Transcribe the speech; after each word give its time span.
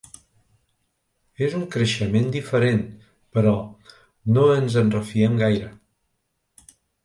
És 1.47 1.57
un 1.59 1.65
creixement 1.75 2.31
diferent, 2.37 2.81
però 3.37 3.53
no 4.39 4.49
ens 4.57 4.81
en 4.85 4.93
refiem 4.99 5.41
gaire. 5.47 5.73